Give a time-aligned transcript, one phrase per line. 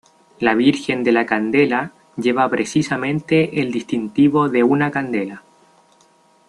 [0.39, 5.43] La Virgen de la Candela lleva precisamente el distintivo de una candela.